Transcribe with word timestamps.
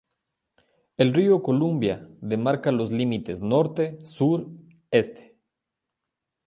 El 0.97 1.13
río 1.13 1.43
Columbia 1.43 2.07
demarca 2.21 2.71
los 2.71 2.91
límites 2.91 3.39
norte, 3.39 3.99
sur, 4.03 4.47
este. 4.89 5.37